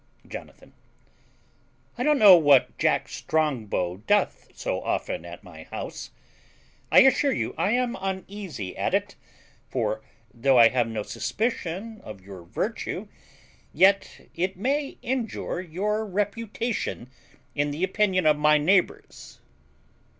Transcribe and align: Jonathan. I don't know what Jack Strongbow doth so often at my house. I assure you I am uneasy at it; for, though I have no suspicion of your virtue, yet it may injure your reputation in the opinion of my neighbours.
Jonathan. 0.27 0.73
I 1.95 2.01
don't 2.01 2.17
know 2.17 2.35
what 2.35 2.75
Jack 2.79 3.07
Strongbow 3.07 3.97
doth 4.07 4.47
so 4.57 4.81
often 4.81 5.25
at 5.25 5.43
my 5.43 5.65
house. 5.65 6.09
I 6.91 7.01
assure 7.01 7.31
you 7.31 7.53
I 7.55 7.73
am 7.73 7.95
uneasy 8.01 8.75
at 8.75 8.95
it; 8.95 9.15
for, 9.69 10.01
though 10.33 10.57
I 10.57 10.69
have 10.69 10.87
no 10.87 11.03
suspicion 11.03 12.01
of 12.03 12.19
your 12.25 12.41
virtue, 12.41 13.09
yet 13.73 14.25
it 14.33 14.57
may 14.57 14.97
injure 15.03 15.61
your 15.61 16.03
reputation 16.03 17.11
in 17.53 17.69
the 17.69 17.83
opinion 17.83 18.25
of 18.25 18.37
my 18.39 18.57
neighbours. 18.57 19.39